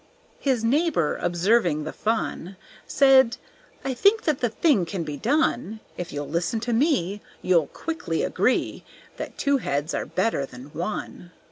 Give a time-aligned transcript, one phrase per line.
[0.39, 2.57] His neighbor, observing the fun,
[2.87, 3.37] Said,
[3.85, 8.23] "I think that the thing can be done, If you'll listen to me, You'll quickly
[8.23, 8.83] agree
[9.17, 11.29] That two heads are better than one.